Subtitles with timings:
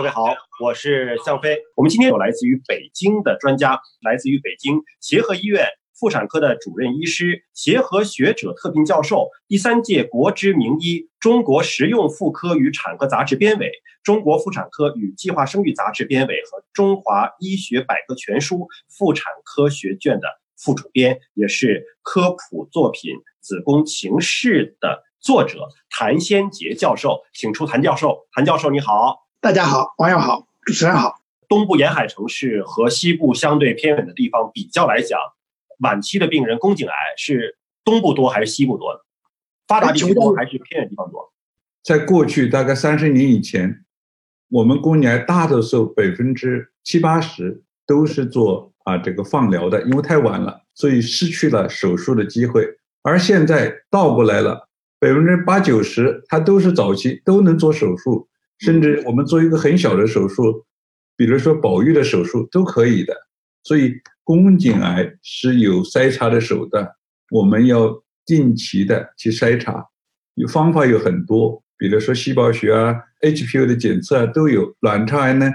[0.00, 1.58] 各位好，我是向飞。
[1.76, 13.70] 我们今天有来自于北京的专家，来自于北京协和医院妇产科的主任医师、协和学者特聘教授，第三届国之名医、中国实用妇科与产科杂志编委、
[14.02, 28.26] 中国妇产科与计划生育杂志编委和中华医学百科全书妇产科学卷的副主编，也是科普作品《子宫情事》的作者谭先杰教授，请出谭教授。
[28.32, 29.26] 谭教授，你好。
[29.42, 31.22] 大家好，网友好，主持人好。
[31.48, 35.18] 东部沿海城市和西部相对偏远的地方比较来讲，
[35.78, 39.00] 晚期的病人宫颈癌是东部多还是西部多呢？
[39.66, 41.32] 发达地区多还是偏远地方多？
[41.82, 43.82] 在过去大概三十年以前，
[44.50, 52.68] 我们宫颈癌大多数百分之七八十都是做啊这个放疗的，因为太晚了，所以失去了手术的机会。
[53.00, 58.28] 而现在倒过来了，百分之八九十它都是早期都能做手术。
[58.60, 60.64] 甚至我们做一个很小的手术，
[61.16, 63.14] 比如说保育的手术都可以的。
[63.62, 66.86] 所以宫颈癌是有筛查的手段，
[67.30, 69.86] 我们要定期的去筛查，
[70.34, 74.74] 有方法有很多，比如说细胞学啊、HPV 的检测啊都有。
[74.80, 75.50] 卵巢癌呢，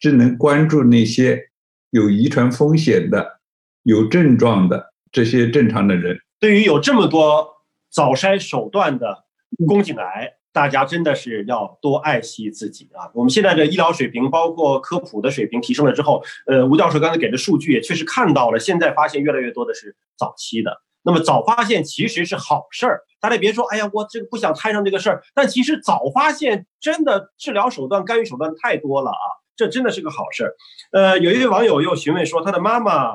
[0.00, 1.50] 只能关注那些
[1.90, 3.40] 有遗传风险的、
[3.84, 6.18] 有症状的这些正常的人。
[6.40, 7.48] 对于有这么多
[7.90, 9.24] 早筛手段的
[9.66, 10.37] 宫颈癌。
[10.58, 13.08] 大家真的是要多爱惜自己啊！
[13.14, 20.82] 我们现在的医疗水平，包括科普的水平提升了之后，呃，吴教授刚才给的数据也确实看到了，现在发现越来越多的是早期的。
[21.04, 25.22] 那么早发现其实是好事儿，大家别说，哎呀，我这个不想摊上这个事儿。
[25.32, 30.56] 但其实早发现真的治疗手段、干预手段太多了啊，这真的是个好事儿。
[30.90, 33.12] 呃，有一位网友又询问说，他的妈妈，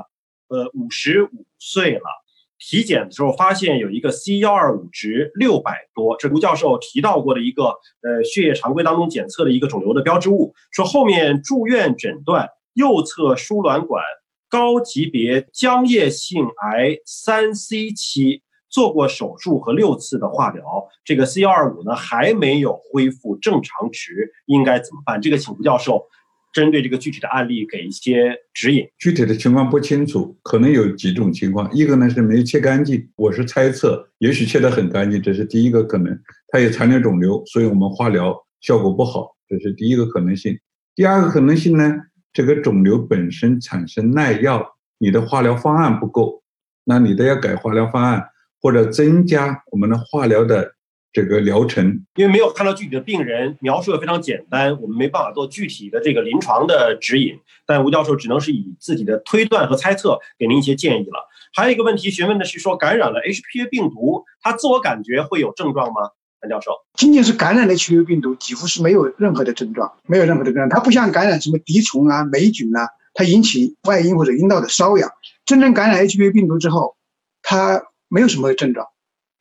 [0.48, 2.23] 呃，五十五岁了。
[2.66, 7.66] 体检的时候发现有一个 C 幺二五值六百多，这吴教授提到过的一个
[8.02, 10.54] 呃血液常规当中检测的一个肿瘤的标志物。
[10.72, 14.02] 说后面住院诊断右侧输卵管
[14.50, 20.64] 高级别浆液性癌三 C 期，做过手术和六次的化疗，
[21.04, 25.22] 这个 C 幺二五呢还没有恢复正常值，应该怎么办？
[25.22, 26.08] 这个请吴教授。
[26.54, 28.88] 针对这个具体的案例给一些指引。
[29.00, 31.70] 具体的情况不清楚，可能有几种情况。
[31.74, 36.18] 一个呢是没切干净，我是猜测，也许切得很干净，这是第一个可能。
[36.50, 40.58] 它有残留肿瘤，所以我们化疗效果不好，这是第一个可能性。
[40.96, 41.92] 第二个可能性呢，
[42.32, 44.64] 这个肿瘤本身产生耐药，
[45.00, 46.44] 你的化疗方案不够，
[46.86, 48.24] 那你都要改化疗方案，
[48.62, 50.76] 或者增加我们的化疗的。
[51.14, 57.40] 这个疗程，因为没有看到具体的病人描述的非常简单，我们没办法做具体的这个临床的指引。
[57.68, 61.30] 但吴教授只能是以自己的推断和猜测给您一些建议了。
[61.54, 66.10] 还有一个问题询问的是说，感染了 HPV 病毒，他自我感觉会有症状吗？
[66.42, 70.68] 谭教授，仅仅是感染了 HPV 病毒，几乎是没有任何的症状，没有任何的症状。
[70.68, 75.10] 它不像感染什么滴虫啊、霉菌啊，它引起外阴或者阴道的瘙痒。
[75.46, 76.98] 真正感染 HPV 病毒之后，
[77.44, 78.88] 它没有什么症状。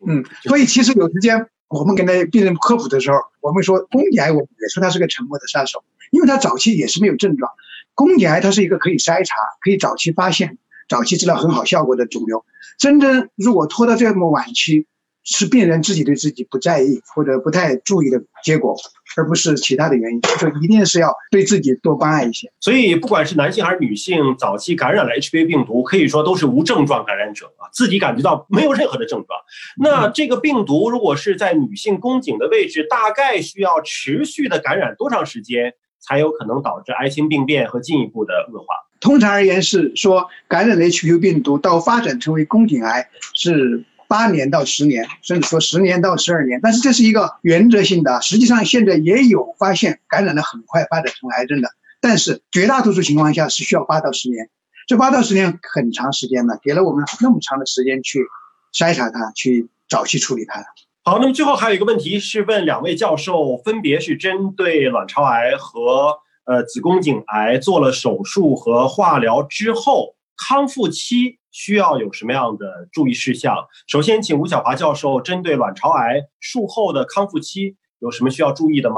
[0.07, 1.49] 嗯，所以其实有时间。
[1.73, 7.51] 我们跟那病人科普的时候，我们说宫颈癌，我们也说它是个沉默的杀手，因为它早期也是没有症状。
[7.95, 12.45] 宫颈癌它是一个可以筛查、可以早期发现、早期治疗很好效果的肿瘤。
[12.79, 14.87] 真正如果拖到这么晚期，
[15.25, 18.75] 是病人自己对自己不在意或者不太注意的结果，
[19.17, 20.21] 而不是其他的原因。
[20.21, 22.51] 就一定是要对自己多关爱一些。
[22.61, 29.39] 所以，不管是男性还是女性，早期感染了 HPV 病毒，可以说都是无症状感染者啊，自己感觉到没有任何的症状。
[29.79, 38.67] 那这个病毒如果是在女性宫颈的位置，大概需要持续的感染多长时间，才有可能导致癌性病变和进一步的恶化？
[38.99, 43.85] 通常而言是说，感染了 HPV 病毒到发展成为宫颈癌是。
[44.13, 48.21] 八年到十年，甚至说十年到十二年，但是这是一个原则性的。
[48.21, 54.51] 实际上，现在也有发现感染的很快发展成癌症的，但是绝大多数情况下是需要八到十年。
[54.87, 58.21] 这八到十年很长时间了，给了我们那么长的时间去
[58.75, 60.63] 筛查它，去早期处理它。
[61.05, 71.39] 好，那么最后还有一个问题是问两位教授，分别是针对卵巢癌和呃子宫颈癌做了手术和化疗之后康复期。
[71.55, 73.55] 需要有什么样的注意事项？
[73.87, 78.97] 首先，请吴小华教授针对卵巢癌术后的康复期有什么需要注意的吗？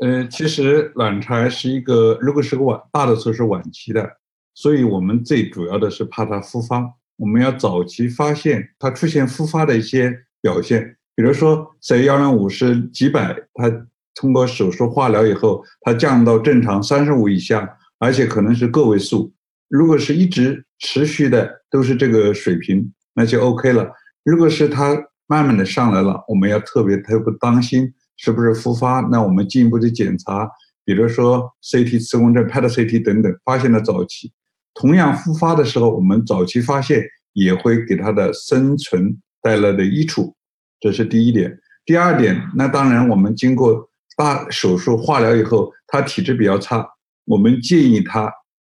[0.00, 4.10] 呃，其实卵巢癌是一个，如果是个晚，大的时候是晚期的，
[4.54, 6.82] 所以我们最主要的是怕它复发，
[7.16, 10.10] 我们要早期发现它出现复发的一些
[10.40, 13.70] 表现，比如说在幺零五是几百，它
[14.14, 19.34] 通过手术化疗以后，它降到正常三十五以下，而且可能是个位数。
[19.68, 23.90] 如果是一直持续的都是这个水平，那就 OK 了。
[24.24, 24.94] 如果是它
[25.26, 29.00] 慢慢的上来了，我们要特别特别当心是不是复发。
[29.10, 30.48] 那我们进一步的检查，
[30.84, 34.32] 比如说 CT 磁共振、PET CT 等等，发现的早期。
[34.74, 37.02] 同样复发的时候，我们早期发现
[37.32, 40.36] 也会给他的生存带来的益处，
[40.78, 41.58] 这是第一点。
[41.84, 46.86] 第二点，那当然我们经过大手术化疗以后，他体质比较差，
[47.24, 48.30] 我们建议他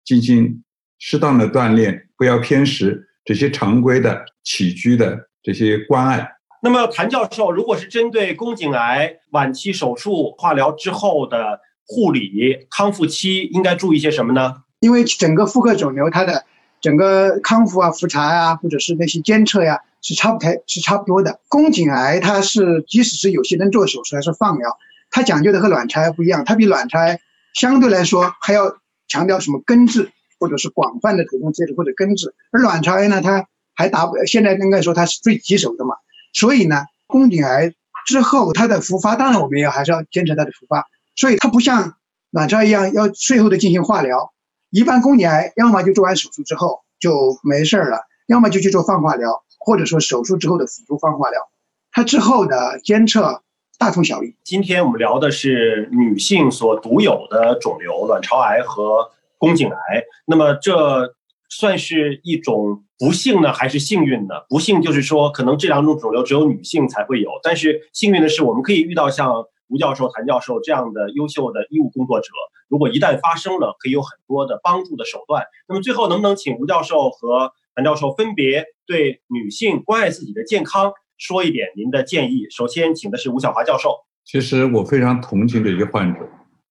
[0.06, 0.64] 进行
[1.00, 6.30] 适当的锻炼，不要偏食，这些常规的起居的这些关爱。
[6.62, 14.56] 那么，谭教授，如果是针对宫颈癌晚期手术化疗之后的护理康复期，应该注意些什么呢？
[14.80, 16.44] 因为整个妇科肿瘤，它的
[16.82, 21.40] 整个康复啊、复查啊，或者是那些监测呀，是差不太，是差不多的。
[21.48, 24.78] 宫颈癌它是，即使是有些人做手术还是放疗，
[25.12, 27.20] 它讲究的和卵巢癌不一样，它比卵巢癌
[27.54, 28.78] 相对来说还要
[29.08, 32.34] 强调什么根治，或者是广泛的主动接触或者根治。
[32.52, 35.96] 而卵巢癌呢，它还达不，现在应该说它是最棘手的嘛。
[36.34, 37.74] 所以呢，宫颈癌
[38.06, 40.86] 之后它的复发，当然我们要还是要监测它的复发。
[41.16, 41.96] 所以它不像
[42.32, 44.34] 卵巢一样要最后的进行化疗。
[44.70, 51.50] 一般宫颈癌要么就做完手术之后就没事儿了，要么就去做放化疗，或者说手术之后的辅助放化疗，
[51.92, 53.42] 它之后的监测
[53.80, 54.36] 大同小异。
[54.44, 60.04] 今天我们聊的是女性所独有的肿瘤——卵巢癌和宫颈癌。
[60.26, 61.16] 那么这
[61.50, 64.36] 算是一种不幸呢，还是幸运呢？
[64.50, 72.28] 不幸就是说，可能这两种肿瘤只有女性才会有，但是幸运的是，我们可以遇到像吴教授、谭教授这样的优秀的医务工作者。
[72.70, 75.44] 如果一旦发生了，可以有很多的帮助的手段。
[75.70, 82.48] 那么最后，能不能请吴教授和谭教授分别对女性关爱自己的健康说一点您的建议？
[82.50, 83.92] 首先，请的是吴晓华教授。
[84.26, 86.20] 其实我非常同情这些患者，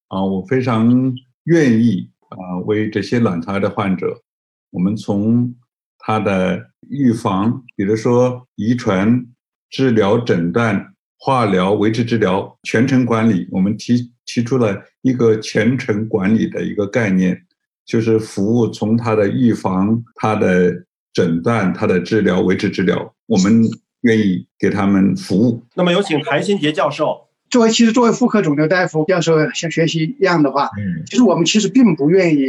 [0.09, 1.15] 啊，我非常
[1.45, 4.23] 愿意啊为这些卵巢癌的患者，
[4.71, 5.55] 我们从
[5.99, 9.27] 他的预防，比如说遗传、
[9.71, 14.13] 治疗、诊断、化疗、维持治疗、全程管理，我们提。
[14.29, 17.41] 提出了一个全程管理的一个概念，
[17.87, 23.63] 就是服务从它的预防、它的诊断、它的治疗、维持治疗，我们
[24.01, 25.65] 愿意给他们服务。
[25.77, 27.26] 那么有请谭新杰教授。
[27.51, 30.71] 作为其实作为妇科肿瘤大夫，教授像学习一样的话，
[31.07, 32.47] 其实我们其实并不愿意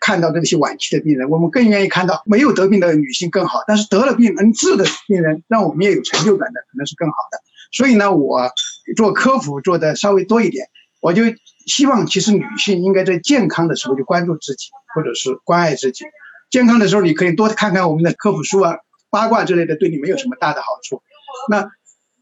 [0.00, 7.38] 看到这些晚期的病人，我们更愿意看到没有得病的女性更好，但是得了病能治的病人，让我们也有成就感的，可能是更好的。
[7.72, 8.50] 所以呢，我
[8.96, 10.68] 做科普做的稍微多一点。
[11.00, 11.22] 我就
[11.66, 16.04] 希望，其实女性应该在健康的时候就关注自己，或者是关爱自己。
[16.50, 18.76] 健康的时候，你可以多看看我们的科普书啊、
[19.10, 21.02] 八卦之类的，对你没有什么大的好处。
[21.48, 21.70] 那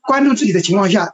[0.03, 1.12] 关注自己的情况下，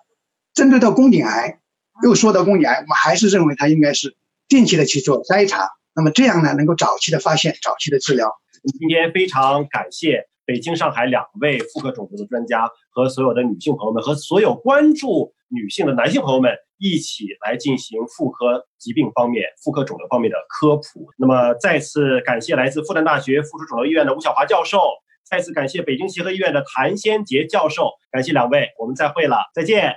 [0.60, 1.58] 针对到宫颈癌，
[2.04, 4.14] 又说到宫颈癌，我们还是认为它应该是
[4.46, 5.70] 定期的去做筛查。
[5.94, 8.30] 那么这样呢，能够早期的发现、早期的治疗。
[8.78, 16.52] 今天非常感谢北京、上海两位妇科肿瘤的专家和所有的女性朋友们，和所有关注女性的男性朋友们。
[16.82, 21.10] 一起来进行妇科疾病方面、妇科肿瘤方面的科普。
[21.18, 24.80] 那么，再次感谢来自复旦大学附属肿瘤医院的吴晓华教授，
[25.28, 29.94] 再次感谢北京协和医院的谭先杰教授，感谢两位，我们再会了，再见。